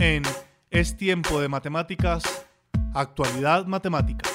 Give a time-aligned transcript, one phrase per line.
[0.00, 0.22] En
[0.70, 2.22] Es tiempo de matemáticas,
[2.94, 4.30] actualidad matemática.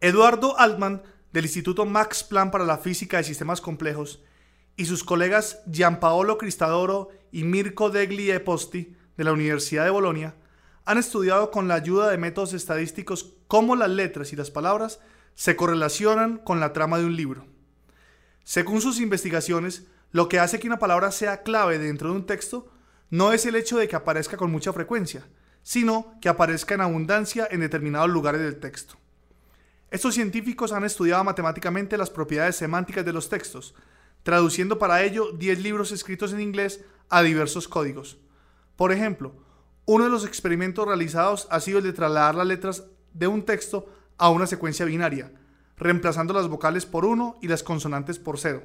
[0.00, 4.22] Eduardo Altman, del Instituto Max Planck para la Física de Sistemas Complejos,
[4.76, 10.36] y sus colegas Gianpaolo Cristadoro y Mirko Degli e Posti, de la Universidad de Bolonia,
[10.84, 15.00] han estudiado con la ayuda de métodos estadísticos cómo las letras y las palabras
[15.34, 17.46] se correlacionan con la trama de un libro.
[18.44, 22.68] Según sus investigaciones, lo que hace que una palabra sea clave dentro de un texto
[23.10, 25.26] no es el hecho de que aparezca con mucha frecuencia,
[25.62, 28.94] sino que aparezca en abundancia en determinados lugares del texto.
[29.90, 33.74] Estos científicos han estudiado matemáticamente las propiedades semánticas de los textos,
[34.22, 38.18] traduciendo para ello 10 libros escritos en inglés a diversos códigos.
[38.74, 39.34] Por ejemplo,
[39.84, 43.88] uno de los experimentos realizados ha sido el de trasladar las letras de un texto
[44.18, 45.32] a una secuencia binaria,
[45.76, 48.62] reemplazando las vocales por 1 y las consonantes por 0.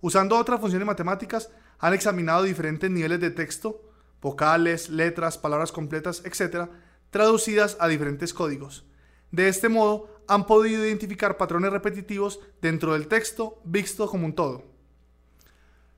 [0.00, 3.82] Usando otras funciones matemáticas, han examinado diferentes niveles de texto,
[4.20, 6.68] vocales, letras, palabras completas, etc.,
[7.10, 8.84] traducidas a diferentes códigos.
[9.30, 14.64] De este modo, han podido identificar patrones repetitivos dentro del texto visto como un todo.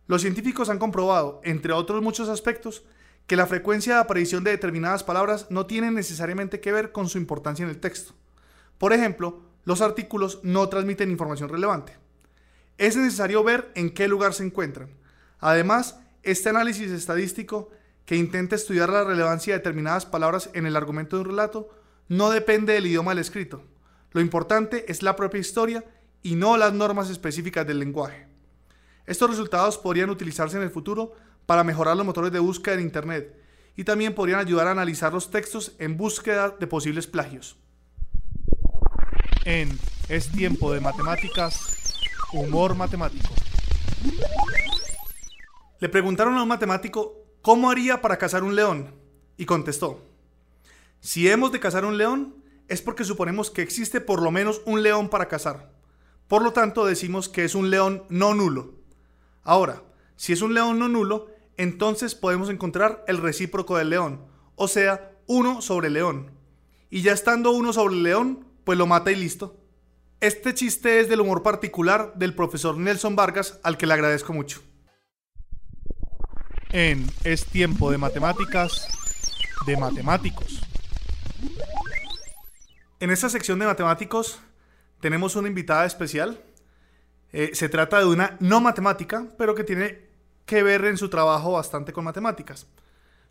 [0.06, 2.84] Los científicos han comprobado, entre otros muchos aspectos,
[3.26, 7.18] que la frecuencia de aparición de determinadas palabras no tiene necesariamente que ver con su
[7.18, 8.14] importancia en el texto.
[8.78, 12.01] Por ejemplo, los artículos no transmiten información relevante.
[12.78, 14.90] Es necesario ver en qué lugar se encuentran.
[15.38, 17.70] Además, este análisis estadístico
[18.04, 21.70] que intenta estudiar la relevancia de determinadas palabras en el argumento de un relato
[22.08, 23.64] no depende del idioma del escrito.
[24.12, 25.84] Lo importante es la propia historia
[26.22, 28.26] y no las normas específicas del lenguaje.
[29.06, 31.14] Estos resultados podrían utilizarse en el futuro
[31.46, 33.36] para mejorar los motores de búsqueda en Internet
[33.76, 37.56] y también podrían ayudar a analizar los textos en búsqueda de posibles plagios.
[39.44, 39.76] En
[40.08, 41.76] Es tiempo de matemáticas,
[42.32, 43.28] humor matemático.
[45.80, 48.94] Le preguntaron a un matemático cómo haría para cazar un león
[49.36, 50.00] y contestó,
[51.00, 52.36] si hemos de cazar un león
[52.68, 55.72] es porque suponemos que existe por lo menos un león para cazar.
[56.28, 58.74] Por lo tanto decimos que es un león no nulo.
[59.42, 59.82] Ahora,
[60.16, 61.26] si es un león no nulo,
[61.56, 66.30] entonces podemos encontrar el recíproco del león, o sea, uno sobre león.
[66.88, 69.61] Y ya estando uno sobre león, pues lo mata y listo.
[70.22, 74.62] Este chiste es del humor particular del profesor Nelson Vargas, al que le agradezco mucho.
[76.70, 78.86] En Es tiempo de matemáticas,
[79.66, 80.62] de matemáticos.
[83.00, 84.38] En esta sección de matemáticos
[85.00, 86.40] tenemos una invitada especial.
[87.32, 90.06] Eh, se trata de una no matemática, pero que tiene
[90.46, 92.68] que ver en su trabajo bastante con matemáticas.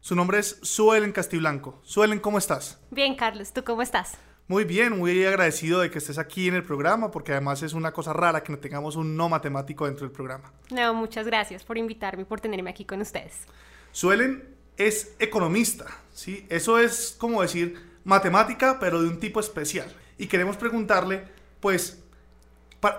[0.02, 1.80] Su nombre es Suelen Castiblanco.
[1.84, 2.82] Suelen, ¿cómo estás?
[2.90, 4.18] Bien, Carlos, ¿tú cómo estás?
[4.52, 7.94] Muy bien, muy agradecido de que estés aquí en el programa, porque además es una
[7.94, 10.52] cosa rara que no tengamos un no matemático dentro del programa.
[10.70, 13.46] No, muchas gracias por invitarme y por tenerme aquí con ustedes.
[13.94, 14.44] Suelen
[14.76, 16.46] es economista, ¿sí?
[16.50, 19.88] Eso es como decir matemática, pero de un tipo especial.
[20.18, 21.24] Y queremos preguntarle,
[21.62, 22.04] pues,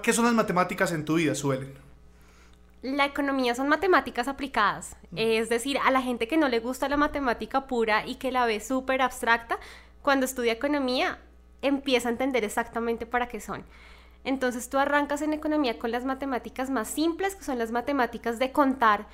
[0.03, 1.75] ¿qué son las matemáticas en tu vida, Suelen?
[2.81, 6.97] La economía son matemáticas aplicadas, es decir, a la gente que no le gusta la
[6.97, 9.59] matemática pura y que la ve súper abstracta,
[10.01, 11.19] cuando estudia economía
[11.63, 13.65] empieza a entender exactamente para qué son.
[14.25, 18.53] Entonces tú arrancas en economía con las matemáticas más simples, que son las matemáticas de
[18.53, 19.07] contar,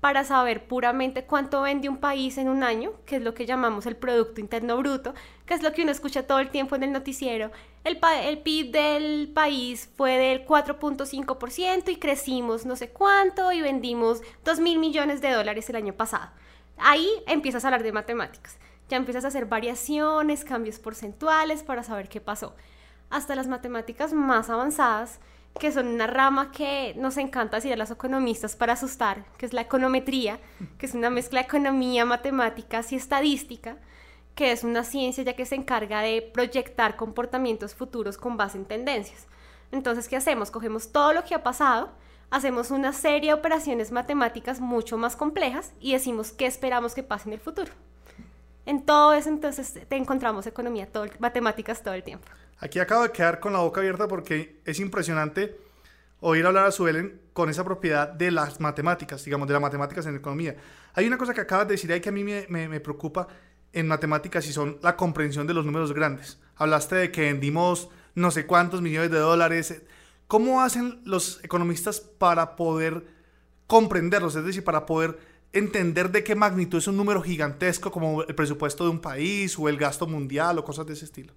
[0.00, 3.86] para saber puramente cuánto vende un país en un año, que es lo que llamamos
[3.86, 5.14] el Producto Interno Bruto,
[5.46, 7.50] que es lo que uno escucha todo el tiempo en el noticiero.
[7.82, 14.22] El, el PIB del país fue del 4.5% y crecimos no sé cuánto y vendimos
[14.44, 16.30] 2 mil millones de dólares el año pasado.
[16.78, 18.58] Ahí empiezas a hablar de matemáticas.
[18.88, 22.54] Ya empiezas a hacer variaciones, cambios porcentuales para saber qué pasó.
[23.10, 25.20] Hasta las matemáticas más avanzadas,
[25.58, 29.52] que son una rama que nos encanta decir a los economistas para asustar, que es
[29.52, 30.38] la econometría,
[30.78, 33.76] que es una mezcla de economía, matemáticas y estadística,
[34.34, 38.66] que es una ciencia ya que se encarga de proyectar comportamientos futuros con base en
[38.66, 39.26] tendencias.
[39.72, 40.50] Entonces, ¿qué hacemos?
[40.50, 41.90] Cogemos todo lo que ha pasado,
[42.30, 47.28] hacemos una serie de operaciones matemáticas mucho más complejas y decimos qué esperamos que pase
[47.28, 47.72] en el futuro.
[48.66, 52.26] En todo eso, entonces, te encontramos economía, todo, matemáticas todo el tiempo.
[52.58, 55.56] Aquí acabo de quedar con la boca abierta porque es impresionante
[56.20, 60.16] oír hablar a Suelen con esa propiedad de las matemáticas, digamos, de las matemáticas en
[60.16, 60.56] economía.
[60.94, 63.28] Hay una cosa que acabas de decir ahí que a mí me, me, preocupa
[63.72, 66.40] en matemáticas y son la comprensión de los números grandes.
[66.56, 69.82] Hablaste de que vendimos no sé cuántos millones de dólares.
[70.26, 73.04] ¿Cómo hacen los economistas para poder
[73.66, 74.34] comprenderlos?
[74.34, 75.18] Es decir, para poder
[75.58, 79.68] entender de qué magnitud es un número gigantesco como el presupuesto de un país o
[79.68, 81.32] el gasto mundial o cosas de ese estilo.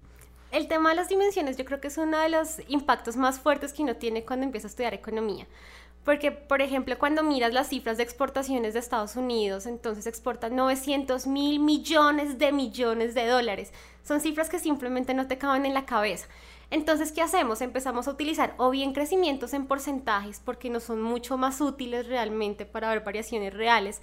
[0.50, 3.72] El tema de las dimensiones yo creo que es uno de los impactos más fuertes
[3.72, 5.46] que uno tiene cuando empieza a estudiar economía.
[6.04, 11.26] Porque, por ejemplo, cuando miras las cifras de exportaciones de Estados Unidos, entonces exportan 900
[11.26, 13.72] mil millones de millones de dólares.
[14.02, 16.26] Son cifras que simplemente no te caben en la cabeza.
[16.70, 17.60] Entonces, ¿qué hacemos?
[17.60, 22.64] Empezamos a utilizar o bien crecimientos en porcentajes porque no son mucho más útiles realmente
[22.64, 24.00] para ver variaciones reales,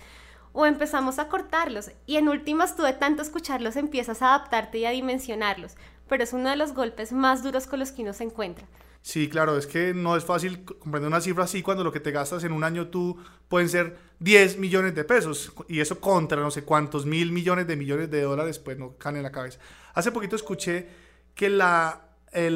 [0.54, 4.86] o empezamos a cortarlos y en últimas tú de tanto escucharlos empiezas a adaptarte y
[4.86, 5.76] a dimensionarlos,
[6.10, 8.66] pero es uno de los golpes más duros con los que uno se encuentra.
[9.04, 12.12] Sí, claro, es que no es fácil comprender una cifra así cuando lo que te
[12.12, 13.18] gastas en un año tú
[13.48, 17.76] pueden ser 10 millones de pesos y eso contra no sé cuántos mil millones de
[17.76, 19.60] millones de dólares, pues no caen en la cabeza.
[19.94, 20.90] Hace poquito escuché
[21.36, 22.48] que la, eh,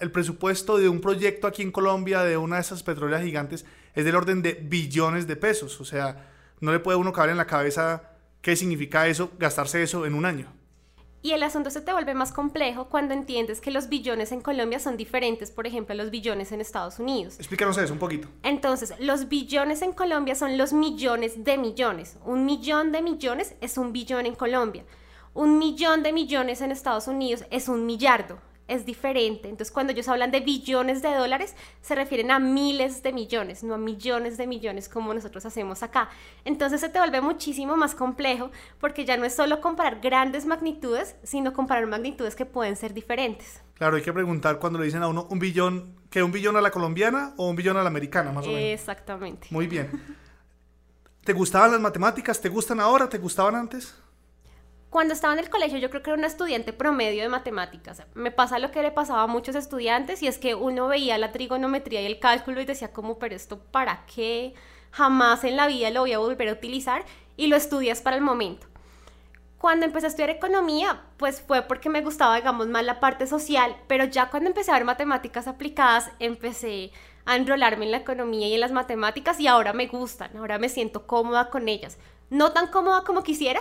[0.00, 4.04] el presupuesto de un proyecto aquí en Colombia de una de esas petroleras gigantes es
[4.04, 6.28] del orden de billones de pesos, o sea,
[6.60, 8.10] no le puede uno caber en la cabeza
[8.42, 10.52] qué significa eso, gastarse eso en un año.
[11.22, 14.78] Y el asunto se te vuelve más complejo cuando entiendes que los billones en Colombia
[14.78, 17.36] son diferentes, por ejemplo, a los billones en Estados Unidos.
[17.38, 18.28] Explícanos eso un poquito.
[18.42, 22.18] Entonces, los billones en Colombia son los millones de millones.
[22.26, 24.84] Un millón de millones es un billón en Colombia.
[25.32, 28.38] Un millón de millones en Estados Unidos es un millardo
[28.68, 29.48] es diferente.
[29.48, 33.74] Entonces, cuando ellos hablan de billones de dólares, se refieren a miles de millones, no
[33.74, 36.08] a millones de millones como nosotros hacemos acá.
[36.44, 38.50] Entonces, se te vuelve muchísimo más complejo
[38.80, 43.60] porque ya no es solo comparar grandes magnitudes, sino comparar magnitudes que pueden ser diferentes.
[43.74, 46.60] Claro, hay que preguntar cuando le dicen a uno un billón, ¿que un billón a
[46.60, 48.62] la colombiana o un billón a la americana, más o menos?
[48.62, 49.48] Exactamente.
[49.50, 49.90] Muy bien.
[51.24, 52.40] ¿Te gustaban las matemáticas?
[52.40, 53.08] ¿Te gustan ahora?
[53.08, 53.94] ¿Te gustaban antes?
[54.94, 58.04] Cuando estaba en el colegio yo creo que era una estudiante promedio de matemáticas.
[58.14, 61.32] Me pasa lo que le pasaba a muchos estudiantes y es que uno veía la
[61.32, 64.54] trigonometría y el cálculo y decía como, pero esto para qué?
[64.92, 67.04] Jamás en la vida lo voy a volver a utilizar
[67.36, 68.68] y lo estudias para el momento.
[69.58, 73.74] Cuando empecé a estudiar economía, pues fue porque me gustaba, digamos, más la parte social,
[73.88, 76.92] pero ya cuando empecé a ver matemáticas aplicadas, empecé
[77.24, 80.68] a enrolarme en la economía y en las matemáticas y ahora me gustan, ahora me
[80.68, 81.98] siento cómoda con ellas.
[82.30, 83.60] No tan cómoda como quisiera,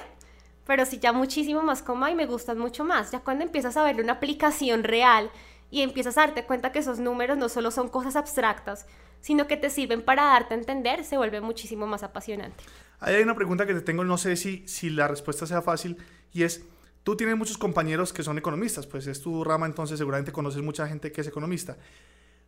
[0.65, 3.11] pero sí ya muchísimo más cómoda y me gustan mucho más.
[3.11, 5.29] Ya cuando empiezas a ver una aplicación real
[5.69, 8.85] y empiezas a darte cuenta que esos números no solo son cosas abstractas,
[9.21, 12.63] sino que te sirven para darte a entender, se vuelve muchísimo más apasionante.
[12.99, 15.97] Ahí hay una pregunta que te tengo, no sé si, si la respuesta sea fácil,
[16.31, 16.65] y es,
[17.03, 20.87] tú tienes muchos compañeros que son economistas, pues es tu rama, entonces seguramente conoces mucha
[20.87, 21.77] gente que es economista.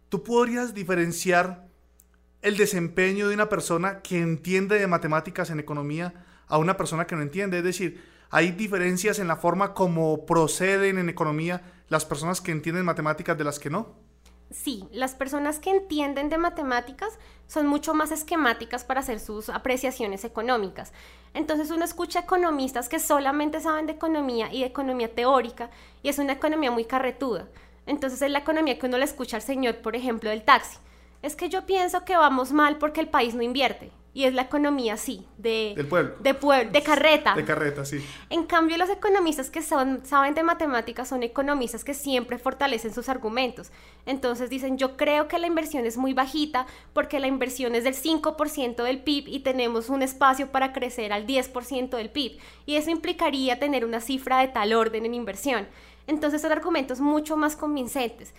[0.09, 1.65] ¿Tú podrías diferenciar
[2.41, 7.15] el desempeño de una persona que entiende de matemáticas en economía a una persona que
[7.15, 7.59] no entiende.
[7.59, 12.86] Es decir, hay diferencias en la forma como proceden en economía las personas que entienden
[12.86, 13.94] matemáticas de las que no.
[14.51, 20.24] Sí, las personas que entienden de matemáticas son mucho más esquemáticas para hacer sus apreciaciones
[20.24, 20.94] económicas.
[21.33, 25.69] Entonces uno escucha economistas que solamente saben de economía y de economía teórica
[26.04, 27.47] y es una economía muy carretuda.
[27.87, 30.78] Entonces es la economía que uno le escucha al señor, por ejemplo, del taxi.
[31.21, 34.44] Es que yo pienso que vamos mal porque el país no invierte y es la
[34.44, 35.74] economía, sí, de...
[35.76, 36.16] Del pueblo.
[36.22, 37.36] De, pueblo, de carreta.
[37.36, 38.02] De carreta, sí.
[38.30, 43.10] En cambio, los economistas que son, saben de matemáticas son economistas que siempre fortalecen sus
[43.10, 43.74] argumentos.
[44.06, 47.94] Entonces dicen, yo creo que la inversión es muy bajita porque la inversión es del
[47.94, 52.40] 5% del PIB y tenemos un espacio para crecer al 10% del PIB.
[52.66, 55.68] Y eso implicaría tener una cifra de tal orden en inversión.
[56.07, 58.34] Entonces son argumentos mucho más convincentes.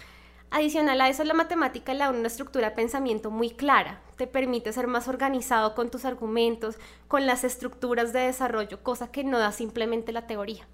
[0.50, 4.00] Adicional a eso, la matemática le da una estructura de pensamiento muy clara.
[4.16, 6.76] Te permite ser más organizado con tus argumentos,
[7.08, 10.66] con las estructuras de desarrollo, cosa que no da simplemente la teoría.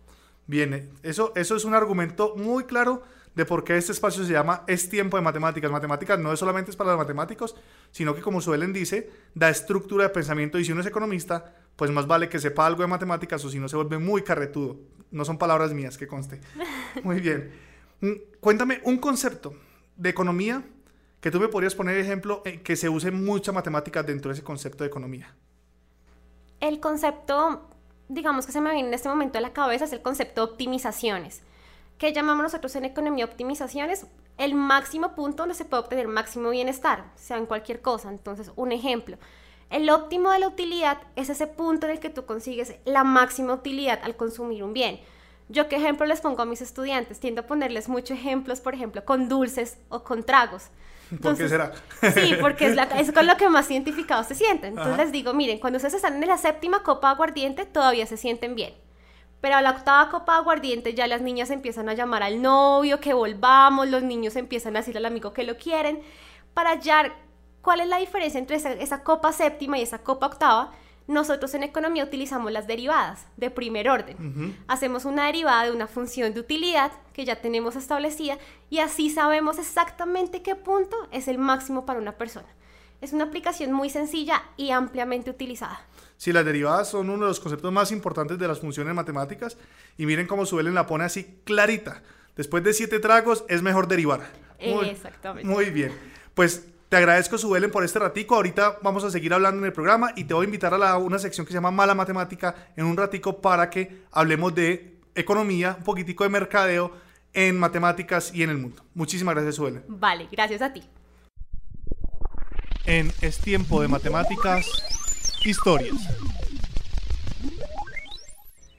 [0.46, 3.02] Bien, eso, eso es un argumento muy claro
[3.34, 5.70] de por qué este espacio se llama Es tiempo de matemáticas.
[5.70, 7.56] Matemáticas no es solamente es para los matemáticos,
[7.90, 11.90] sino que como suelen dice, da estructura de pensamiento y si uno es economista, pues
[11.90, 14.80] más vale que sepa algo de matemáticas o si no se vuelve muy carretudo.
[15.10, 16.40] No son palabras mías, que conste.
[17.02, 17.71] Muy bien.
[18.02, 19.54] Mm, cuéntame un concepto
[19.96, 20.62] de economía
[21.20, 24.42] que tú me podrías poner ejemplo en que se use mucha matemática dentro de ese
[24.42, 25.32] concepto de economía.
[26.58, 27.68] El concepto,
[28.08, 30.52] digamos que se me viene en este momento a la cabeza, es el concepto de
[30.52, 31.42] optimizaciones.
[31.96, 34.06] ¿Qué llamamos nosotros en economía optimizaciones?
[34.36, 38.08] El máximo punto donde se puede obtener máximo bienestar, sea en cualquier cosa.
[38.08, 39.16] Entonces, un ejemplo,
[39.70, 43.54] El óptimo de la utilidad es ese punto en el que tú consigues la máxima
[43.54, 45.00] utilidad al consumir un bien.
[45.52, 49.04] Yo qué ejemplo les pongo a mis estudiantes, tiendo a ponerles muchos ejemplos, por ejemplo,
[49.04, 50.68] con dulces o con tragos.
[51.22, 51.72] ¿Por qué será?
[52.14, 54.70] Sí, porque es, con lo que más identificados se sienten.
[54.70, 58.16] Entonces les digo, miren, cuando ustedes están en la séptima copa de aguardiente, todavía se
[58.16, 58.72] sienten bien.
[59.42, 62.98] Pero a la octava copa de aguardiente ya las niñas empiezan a llamar al novio,
[62.98, 66.00] que volvamos, los niños empiezan a decirle al amigo que lo quieren,
[66.54, 67.12] para hallar
[67.60, 70.72] cuál es la diferencia entre esa copa séptima y esa copa octava
[71.06, 74.56] nosotros en economía utilizamos las derivadas de primer orden.
[74.68, 78.38] Hacemos una derivada de una función de utilidad que ya tenemos establecida
[78.70, 82.48] y así sabemos exactamente qué punto es el máximo para una persona.
[83.00, 85.80] Es una aplicación muy sencilla y ampliamente utilizada.
[86.16, 89.56] Sí, las derivadas son uno de los conceptos más importantes de las funciones matemáticas
[89.98, 92.00] y miren cómo Suelen la pone así clarita.
[92.36, 94.20] Después de siete tragos es mejor derivar.
[94.60, 95.48] Exactamente.
[95.48, 95.92] Muy bien.
[96.34, 98.34] Pues te agradezco, Subelen, por este ratico.
[98.34, 101.18] Ahorita vamos a seguir hablando en el programa y te voy a invitar a una
[101.18, 105.84] sección que se llama Mala Matemática en un ratico para que hablemos de economía, un
[105.84, 106.92] poquitico de mercadeo
[107.32, 108.84] en matemáticas y en el mundo.
[108.92, 109.82] Muchísimas gracias, Subelen.
[109.88, 110.82] Vale, gracias a ti.
[112.84, 114.66] En Es Tiempo de Matemáticas,
[115.46, 115.96] Historias.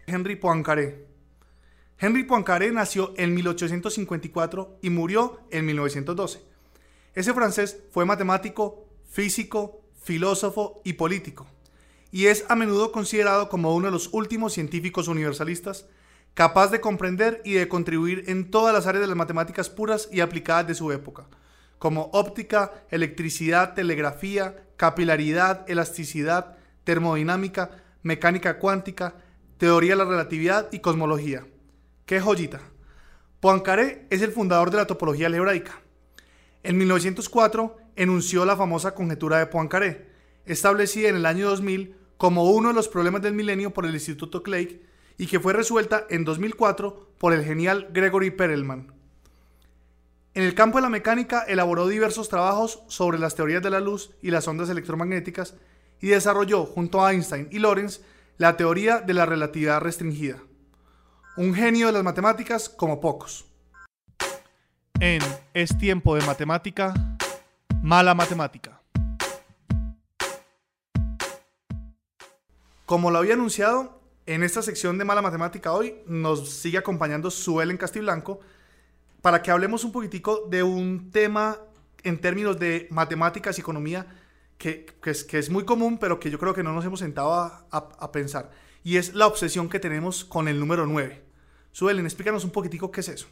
[0.06, 1.08] Henry Poincaré.
[1.98, 6.53] Henry Poincaré nació en 1854 y murió en 1912
[7.14, 11.48] ese francés fue matemático, físico, filósofo y político,
[12.12, 15.86] y es a menudo considerado como uno de los últimos científicos universalistas
[16.34, 20.22] capaz de comprender y de contribuir en todas las áreas de las matemáticas puras y
[20.22, 21.28] aplicadas de su época,
[21.78, 29.16] como óptica, electricidad, telegrafía, capilaridad, elasticidad, termodinámica, mecánica cuántica,
[29.58, 31.46] teoría de la relatividad y cosmología.
[32.06, 32.62] ¡Qué joyita!
[33.40, 35.83] Poincaré es el fundador de la topología algebraica,
[36.64, 40.10] en 1904 enunció la famosa conjetura de Poincaré,
[40.46, 44.44] establecida en el año 2000 como uno de los problemas del milenio por el Instituto
[44.44, 44.82] Clegg
[45.18, 48.94] y que fue resuelta en 2004 por el genial Gregory Perelman.
[50.34, 54.12] En el campo de la mecánica elaboró diversos trabajos sobre las teorías de la luz
[54.22, 55.56] y las ondas electromagnéticas
[56.00, 58.02] y desarrolló, junto a Einstein y Lorentz,
[58.38, 60.42] la teoría de la relatividad restringida.
[61.38, 63.53] Un genio de las matemáticas como pocos
[65.04, 65.22] en
[65.54, 66.94] Es tiempo de matemática,
[67.82, 68.82] mala matemática.
[72.86, 77.76] Como lo había anunciado, en esta sección de mala matemática hoy nos sigue acompañando Suelen
[77.76, 78.40] Castiblanco
[79.22, 81.58] para que hablemos un poquitico de un tema
[82.04, 84.08] en términos de matemáticas y economía
[84.58, 88.12] que, es, muy común, pero que yo creo que no nos hemos sentado a, a
[88.14, 88.52] pensar.
[88.86, 91.22] Y es la obsesión que tenemos con el número 9.
[91.74, 93.28] Suelen, explícanos un poquitico qué es eso.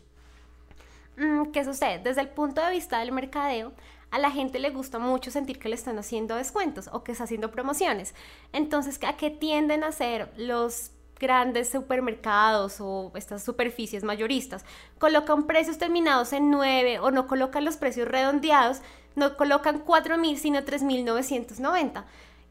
[1.17, 1.99] Mm, ¿Qué sucede?
[1.99, 3.73] Desde el punto de vista del mercadeo,
[4.11, 7.23] a la gente le gusta mucho sentir que le están haciendo descuentos o que está
[7.23, 8.13] haciendo promociones.
[8.53, 14.65] Entonces, ¿a qué tienden a hacer los grandes supermercados o estas superficies mayoristas?
[14.99, 18.81] Colocan precios terminados en 9 o no colocan los precios redondeados,
[19.15, 22.03] no colocan 4.000 sino 3.990.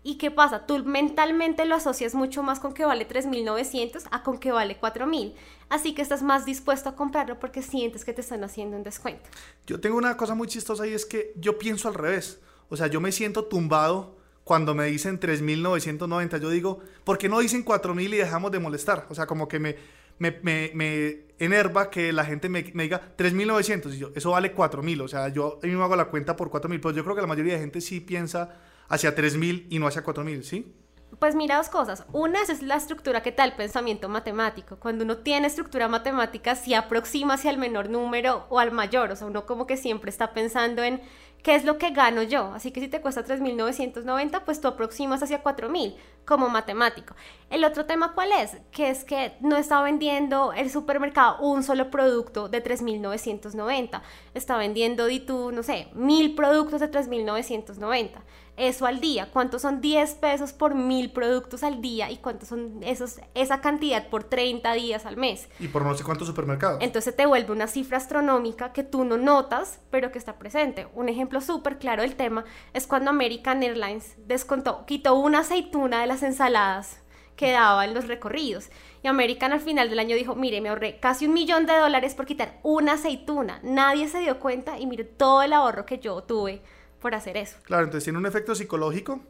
[0.02, 0.66] ¿Y qué pasa?
[0.66, 5.34] Tú mentalmente lo asocias mucho más con que vale 3.900 a con que vale 4.000.
[5.68, 9.28] Así que estás más dispuesto a comprarlo porque sientes que te están haciendo un descuento.
[9.66, 12.40] Yo tengo una cosa muy chistosa y es que yo pienso al revés.
[12.70, 16.40] O sea, yo me siento tumbado cuando me dicen 3.990.
[16.40, 19.06] Yo digo, ¿por qué no dicen 4.000 y dejamos de molestar?
[19.10, 19.76] O sea, como que me,
[20.18, 24.54] me, me, me enerva que la gente me, me diga 3.900 y yo, eso vale
[24.56, 25.02] 4.000.
[25.02, 27.52] O sea, yo me hago la cuenta por 4.000, pero yo creo que la mayoría
[27.52, 28.56] de gente sí piensa
[28.90, 30.74] hacia 3.000 y no hacia 4.000, ¿sí?
[31.18, 32.04] Pues mira dos cosas.
[32.12, 34.78] Una es la estructura que tal pensamiento matemático.
[34.78, 39.10] Cuando uno tiene estructura matemática, se aproxima hacia el menor número o al mayor.
[39.10, 41.00] O sea, uno como que siempre está pensando en
[41.42, 42.52] qué es lo que gano yo.
[42.54, 47.14] Así que si te cuesta 3.990, pues tú aproximas hacia 4.000 como matemático.
[47.48, 48.56] El otro tema, ¿cuál es?
[48.70, 54.02] Que es que no está vendiendo el supermercado un solo producto de 3.990.
[54.34, 58.20] Está vendiendo, di tú, no sé, mil productos de 3.990
[58.60, 62.80] eso al día, cuántos son 10 pesos por mil productos al día y cuántos son
[62.82, 65.48] esos, esa cantidad por 30 días al mes.
[65.58, 66.78] Y por no sé cuántos supermercados.
[66.82, 70.86] Entonces te vuelve una cifra astronómica que tú no notas, pero que está presente.
[70.94, 76.08] Un ejemplo súper claro del tema es cuando American Airlines descontó, quitó una aceituna de
[76.08, 77.00] las ensaladas
[77.36, 78.68] que daba en los recorridos.
[79.02, 82.14] Y American al final del año dijo, mire, me ahorré casi un millón de dólares
[82.14, 83.60] por quitar una aceituna.
[83.62, 86.62] Nadie se dio cuenta y mire todo el ahorro que yo tuve
[87.00, 87.56] por hacer eso.
[87.62, 89.20] Claro, entonces tiene un efecto psicológico,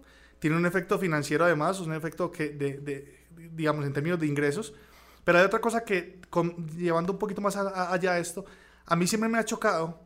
[0.41, 2.49] tiene un efecto financiero además, un efecto que
[3.53, 4.75] digamos, en términos de ingresos.
[5.23, 6.19] Pero hay otra cosa que,
[6.77, 8.45] llevando un poquito más allá de esto,
[8.87, 10.01] a mí siempre me ha chocado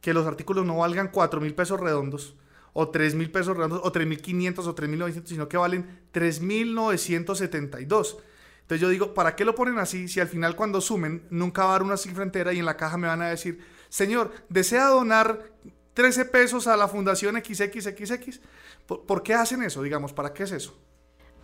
[0.00, 2.36] que los artículos no valgan 4 mil pesos redondos.
[2.74, 5.56] o 3 mil pesos redondos, o 3 mil 500 o 3 mil 900, sino que
[5.56, 8.18] valen 3 mil 972.
[8.60, 11.70] Entonces yo digo, ¿para qué lo ponen así si al final cuando sumen nunca va
[11.70, 14.88] a dar una cifra entera y en la caja me van a decir, señor, ¿desea
[14.88, 15.50] donar
[15.94, 18.40] 13 pesos a la Fundación XXXX?
[18.86, 19.82] ¿Por, ¿Por qué hacen eso?
[19.82, 20.78] Digamos, ¿para qué es eso?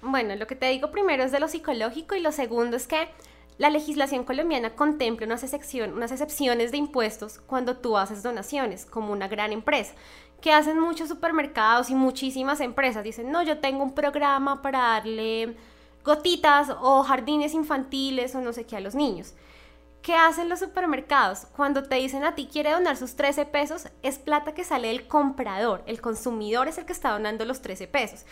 [0.02, 3.08] Bueno, lo que te digo primero es de lo psicológico y lo segundo es que
[3.56, 9.52] la legislación colombiana contempla unas, excepciones de impuestos cuando tú haces donaciones, como una gran
[9.52, 9.94] empresa,
[10.40, 13.04] que hacen muchos supermercados y muchísimas empresas.
[13.04, 15.56] Dicen, no, yo tengo un programa para darle
[16.04, 19.34] gotitas o jardines infantiles o no sé qué a los niños.
[20.02, 21.46] ¿Qué hacen los supermercados?
[21.56, 25.06] Cuando te dicen a ti quiere donar sus 13 pesos, es plata que sale del
[25.06, 25.82] comprador.
[25.86, 28.26] El consumidor es el que está donando los 13 pesos.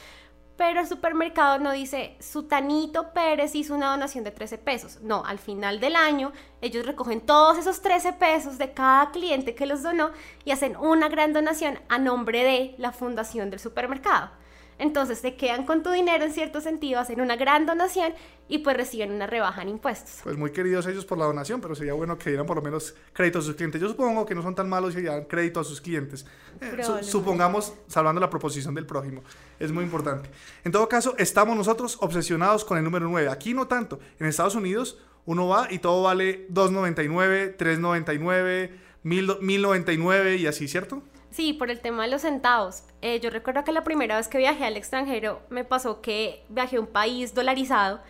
[0.64, 5.00] Pero el supermercado no dice, Sutanito Pérez hizo una donación de 13 pesos.
[5.02, 9.66] No, al final del año ellos recogen todos esos 13 pesos de cada cliente que
[9.66, 10.12] los donó
[10.44, 14.30] y hacen una gran donación a nombre de la fundación del supermercado.
[14.78, 18.14] Entonces se quedan con tu dinero en cierto sentido, hacen una gran donación
[18.48, 20.20] y pues reciben una rebaja en impuestos.
[20.22, 22.94] Pues muy queridos ellos por la donación, pero sería bueno que dieran por lo menos
[23.12, 23.80] crédito a sus clientes.
[23.80, 26.26] Yo supongo que no son tan malos y dieran crédito a sus clientes.
[26.60, 29.22] Eh, supongamos, salvando la proposición del prójimo.
[29.58, 30.28] Es muy importante.
[30.64, 33.28] En todo caso, estamos nosotros obsesionados con el número 9.
[33.30, 34.00] Aquí no tanto.
[34.18, 38.70] En Estados Unidos uno va y todo vale 2.99, 3.99,
[39.04, 41.02] 1.099 y así, ¿cierto?
[41.32, 42.84] Sí, por el tema de los centavos.
[43.00, 46.76] Eh, yo recuerdo que la primera vez que viajé al extranjero me pasó que viajé
[46.76, 48.00] a un país dolarizado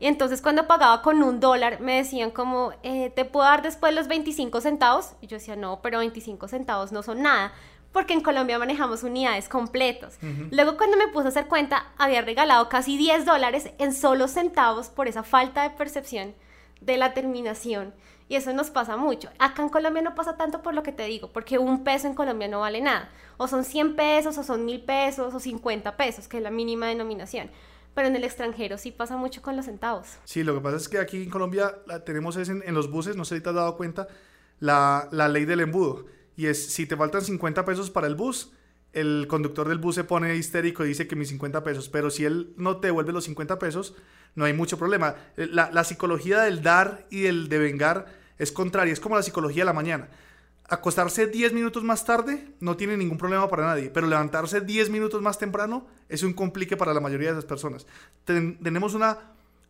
[0.00, 3.94] y entonces cuando pagaba con un dólar me decían como, eh, ¿te puedo dar después
[3.94, 5.12] los 25 centavos?
[5.20, 7.52] Y yo decía, no, pero 25 centavos no son nada,
[7.92, 10.18] porque en Colombia manejamos unidades completas.
[10.50, 14.88] Luego cuando me puse a hacer cuenta, había regalado casi 10 dólares en solo centavos
[14.88, 16.34] por esa falta de percepción
[16.84, 17.94] de la terminación.
[18.28, 19.28] Y eso nos pasa mucho.
[19.38, 22.14] Acá en Colombia no pasa tanto por lo que te digo, porque un peso en
[22.14, 23.10] Colombia no vale nada.
[23.36, 26.86] O son 100 pesos, o son 1000 pesos, o 50 pesos, que es la mínima
[26.86, 27.50] denominación.
[27.94, 30.16] Pero en el extranjero sí pasa mucho con los centavos.
[30.24, 33.16] Sí, lo que pasa es que aquí en Colombia la tenemos es en, los buses,
[33.16, 34.08] no sé si te has dado cuenta,
[34.60, 36.06] la, la ley del embudo.
[36.34, 38.52] Y es, si te faltan 50 pesos para el bus,
[38.92, 42.24] el conductor del bus se pone histérico y dice que mis 50 pesos, pero si
[42.24, 43.94] él no te devuelve los 50 pesos,
[44.34, 45.14] no hay mucho problema.
[45.36, 48.06] Eh, la, psicología del dar y del devengar
[48.38, 50.08] es contraria, es como la psicología de la mañana.
[50.68, 55.20] Acostarse 10 minutos más tarde no tiene ningún problema para nadie, pero levantarse 10 minutos
[55.20, 57.86] más temprano es un complique para la mayoría de las personas.
[58.24, 59.18] tenemos una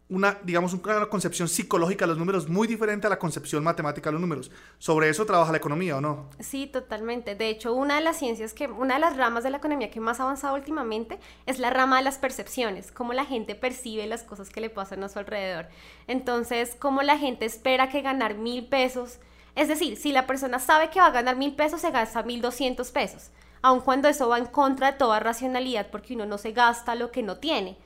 [0.08, 4.12] una, digamos, una concepción psicológica de los números muy diferente a la concepción matemática de
[4.12, 4.50] los números.
[4.78, 6.28] ¿Sobre eso trabaja la economía o no?
[6.38, 7.34] Sí, totalmente.
[7.34, 10.00] De hecho, una de las ciencias que, una de las ramas de la economía que
[10.00, 14.22] más ha avanzado últimamente es la rama de las percepciones, cómo la gente percibe las
[14.22, 15.68] cosas que le pasan a su alrededor.
[16.06, 19.18] Entonces, cómo la gente espera que ganar mil pesos,
[19.54, 22.42] es decir, si la persona sabe que va a ganar mil pesos, se gasta mil
[22.42, 23.30] doscientos pesos,
[23.62, 27.10] aun cuando eso va en contra de toda racionalidad porque uno no se gasta lo
[27.10, 27.78] que no tiene.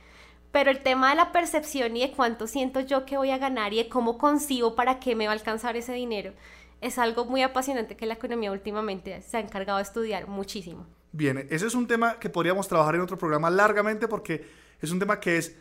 [0.57, 3.75] Pero el tema de la percepción y de cuánto siento yo que voy a ganar
[3.75, 6.33] y de cómo consigo para qué me va a alcanzar ese dinero
[6.81, 10.87] es algo muy apasionante que la economía últimamente se ha encargado de estudiar muchísimo.
[11.11, 14.49] Bien, ese es un tema que podríamos trabajar en otro programa largamente porque
[14.81, 15.55] es un tema que es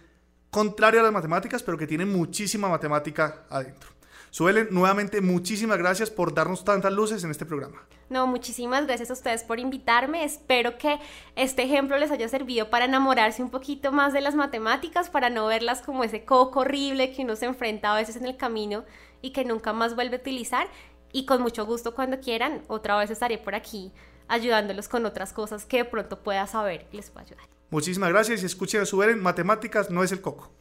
[0.50, 3.95] contrario a las matemáticas, pero que tiene muchísima matemática adentro.
[4.36, 7.82] Suelen, nuevamente, muchísimas gracias por darnos tantas luces en este programa.
[8.10, 10.24] No, muchísimas gracias a ustedes por invitarme.
[10.24, 10.98] Espero que
[11.36, 15.46] este ejemplo les haya servido para enamorarse un poquito más de las matemáticas, para no
[15.46, 18.84] verlas como ese coco horrible que uno se enfrenta a veces en el camino
[19.22, 20.68] y que nunca más vuelve a utilizar.
[21.12, 23.90] Y con mucho gusto cuando quieran, otra vez estaré por aquí
[24.28, 27.48] ayudándolos con otras cosas que de pronto pueda saber y les pueda ayudar.
[27.70, 30.52] Muchísimas gracias y escuchen a su en matemáticas no es el coco.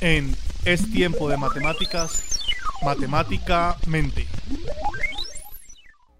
[0.00, 2.40] En Es tiempo de matemáticas,
[2.84, 4.26] matemáticamente.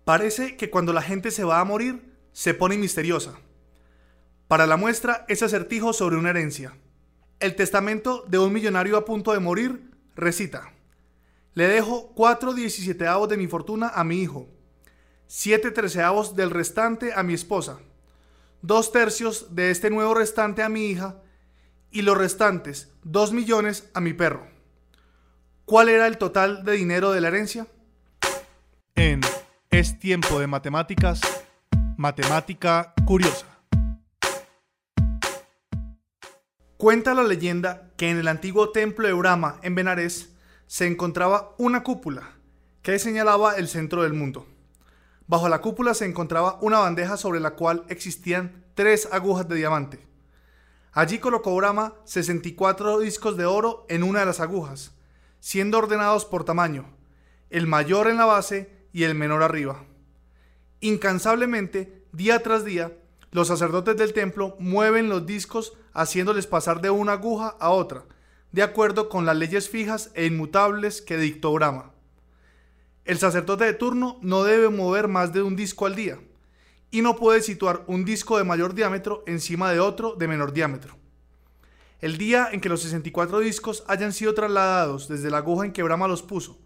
[0.05, 3.35] Parece que cuando la gente se va a morir, se pone misteriosa.
[4.49, 6.75] Para la muestra, ese acertijo sobre una herencia.
[7.39, 10.73] El testamento de un millonario a punto de morir recita.
[11.53, 14.49] Le dejo cuatro diecisiete-avos de mi fortuna a mi hijo,
[15.27, 17.81] siete treceavos del restante a mi esposa,
[18.63, 21.21] dos tercios de este nuevo restante a mi hija
[21.97, 24.47] y los restantes 2 millones a mi perro.
[25.65, 27.67] ¿Cuál era el total de dinero de la herencia?
[28.95, 29.23] En
[29.71, 31.23] Es tiempo de matemáticas,
[31.97, 33.47] matemática curiosa.
[36.77, 40.35] Cuenta la leyenda que en el antiguo templo de Urama, en Benares,
[40.67, 42.35] se encontraba una cúpula
[42.83, 44.47] que señalaba el centro del mundo.
[45.27, 50.07] Bajo la cúpula se encontraba una bandeja sobre la cual existían tres agujas de diamante.
[50.97, 54.95] Allí colocó Brahma 64 discos de oro en una de las agujas,
[55.41, 56.87] siendo ordenados por tamaño,
[57.51, 59.85] el mayor en la base y el menor arriba.
[60.81, 62.97] Incansablemente, día tras día,
[63.31, 68.07] los sacerdotes del templo mueven los discos haciéndoles pasar de una aguja a otra,
[68.53, 71.93] de acuerdo con las leyes fijas e inmutables que dictó Brahma.
[73.05, 76.19] El sacerdote de turno no debe mover más de un disco al día
[76.91, 80.97] y no puede situar un disco de mayor diámetro encima de otro de menor diámetro.
[82.01, 85.83] El día en que los 64 discos hayan sido trasladados desde la aguja en que
[85.83, 86.59] Brahma los puso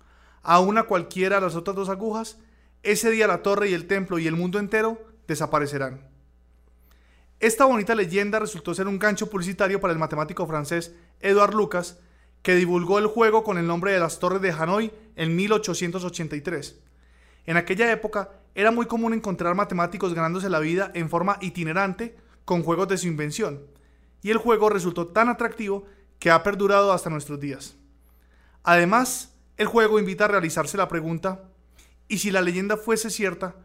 [0.42, 2.38] a una cualquiera de las otras dos agujas,
[2.82, 6.08] ese día la torre y el templo y el mundo entero desaparecerán.
[7.38, 11.98] Esta bonita leyenda resultó ser un gancho publicitario para el matemático francés Edouard Lucas,
[12.42, 16.80] que divulgó el juego con el nombre de las Torres de Hanoi en 1883.
[17.46, 18.30] En aquella época
[18.60, 23.06] era muy común encontrar matemáticos ganándose la vida en forma itinerante con juegos de su
[23.06, 23.62] invención,
[24.22, 25.86] y el juego resultó tan atractivo
[26.18, 27.76] que ha perdurado hasta nuestros días.
[28.62, 31.48] Además, el juego invita a realizarse la pregunta,
[32.06, 33.56] ¿y si la leyenda fuese cierta,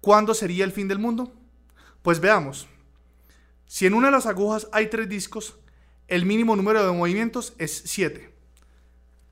[0.00, 1.32] cuándo sería el fin del mundo?
[2.02, 2.68] Pues veamos.
[3.66, 5.58] Si en una de las agujas hay tres discos,
[6.06, 8.32] el mínimo número de movimientos es 7.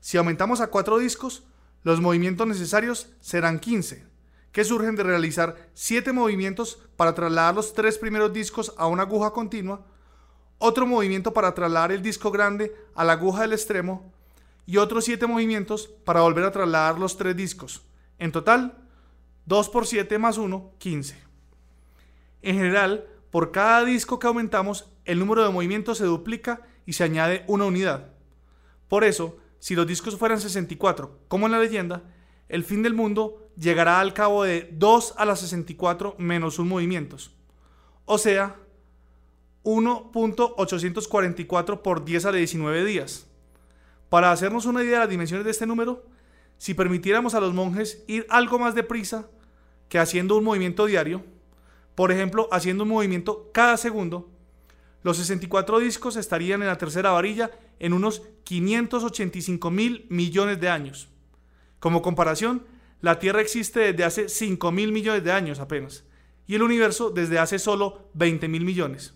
[0.01, 1.43] Si aumentamos a 4 discos,
[1.83, 4.05] los movimientos necesarios serán 15,
[4.53, 9.31] que surgen de realizar 7 movimientos para trasladar los tres primeros discos a una aguja
[9.31, 9.85] continua,
[10.59, 14.13] otro movimiento para trasladar el disco grande a la aguja del extremo
[14.65, 17.81] y otros 7 movimientos para volver a trasladar los tres discos.
[18.19, 18.77] En total,
[19.47, 21.17] 2 por 7 más 1, 15.
[22.43, 27.03] En general, por cada disco que aumentamos, el número de movimientos se duplica y se
[27.03, 28.11] añade una unidad.
[28.87, 32.03] Por eso, si los discos fueran 64, como en la leyenda,
[32.49, 37.31] el fin del mundo llegará al cabo de 2 a la 64 menos un movimientos.
[38.05, 38.57] O sea,
[39.63, 43.27] 1.844 por 10 a la 19 días.
[44.09, 46.05] Para hacernos una idea de las dimensiones de este número,
[46.57, 49.27] si permitiéramos a los monjes ir algo más deprisa
[49.89, 51.23] que haciendo un movimiento diario,
[51.95, 54.29] por ejemplo, haciendo un movimiento cada segundo,
[55.03, 61.09] los 64 discos estarían en la tercera varilla en unos 585 mil millones de años.
[61.83, 62.65] Como comparación,
[63.01, 66.05] la Tierra existe desde hace 5 mil millones de años apenas,
[66.47, 69.13] y el universo desde hace solo 20 mil millones.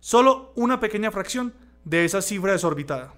[0.00, 1.54] Solo una pequeña fracción
[1.84, 3.14] de esa cifra desorbitada.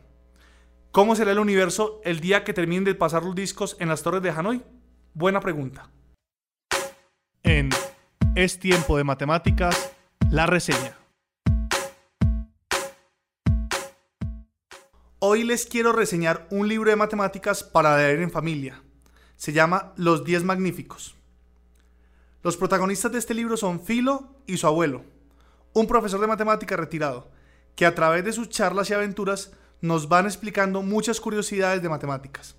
[0.93, 4.21] ¿Cómo será el universo el día que terminen de pasar los discos en las torres
[4.21, 4.63] de Hanoi?
[5.15, 5.89] Buena pregunta.
[7.45, 7.71] En
[8.35, 9.97] es tiempo de matemáticas,
[10.31, 10.96] la reseña.
[15.19, 18.83] Hoy les quiero reseñar un libro de matemáticas para leer en familia.
[19.37, 21.17] Se llama Los Diez Magníficos.
[22.43, 25.05] Los protagonistas de este libro son Filo y su abuelo,
[25.73, 27.31] un profesor de matemática retirado,
[27.77, 32.55] que a través de sus charlas y aventuras nos van explicando muchas curiosidades de matemáticas.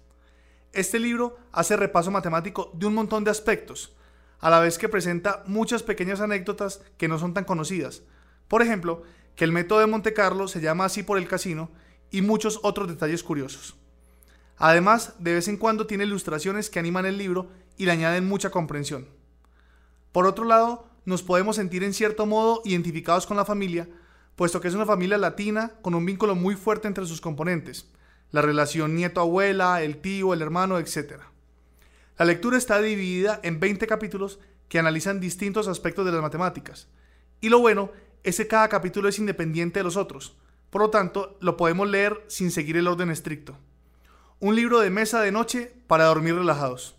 [0.73, 3.95] Este libro hace repaso matemático de un montón de aspectos,
[4.39, 8.01] a la vez que presenta muchas pequeñas anécdotas que no son tan conocidas.
[8.47, 9.03] Por ejemplo,
[9.35, 11.69] que el método de Monte Carlo se llama así por el casino
[12.11, 13.75] y muchos otros detalles curiosos.
[14.57, 18.49] Además, de vez en cuando tiene ilustraciones que animan el libro y le añaden mucha
[18.49, 19.07] comprensión.
[20.11, 23.87] Por otro lado, nos podemos sentir en cierto modo identificados con la familia,
[24.35, 27.87] puesto que es una familia latina con un vínculo muy fuerte entre sus componentes,
[28.31, 31.21] la relación nieto-abuela, el tío, el hermano, etc.
[32.17, 34.39] La lectura está dividida en 20 capítulos
[34.69, 36.87] que analizan distintos aspectos de las matemáticas.
[37.41, 37.91] Y lo bueno
[38.23, 40.35] es que cada capítulo es independiente de los otros.
[40.77, 43.57] Por lo tanto, lo podemos leer sin seguir el orden estricto.
[44.39, 46.95] Un libro de mesa de noche para dormir relajados.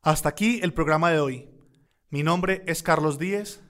[0.00, 1.50] Hasta aquí el programa de hoy.
[2.08, 3.60] Mi nombre es Carlos Díez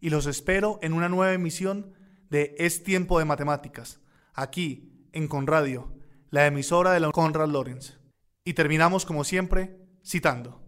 [0.00, 1.92] y los espero en una nueva emisión
[2.30, 3.98] de Es Tiempo de Matemáticas,
[4.32, 5.92] aquí en Conradio,
[6.30, 7.98] la emisora de la Conrad Lorenz.
[8.44, 10.62] Y terminamos como siempre citando.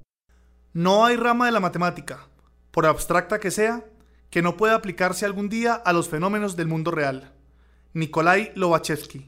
[0.72, 2.28] No hay rama de la matemática,
[2.72, 3.84] por abstracta que sea,
[4.30, 7.37] que no pueda aplicarse algún día a los fenómenos del mundo real.
[7.94, 9.26] Nikolai Lobachevsky